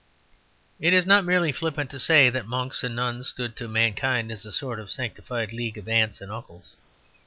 [0.79, 4.47] It is not merely flippant to say that monks and nuns stood to mankind as
[4.47, 6.75] a sort of sanctified league of aunts and uncles.